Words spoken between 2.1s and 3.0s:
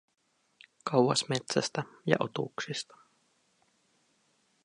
otuksista.